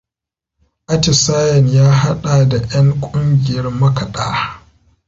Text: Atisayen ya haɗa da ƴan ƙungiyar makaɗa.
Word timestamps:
Atisayen 0.93 1.67
ya 1.73 1.91
haɗa 1.91 2.45
da 2.49 2.57
ƴan 2.67 3.01
ƙungiyar 3.01 3.67
makaɗa. 3.79 4.23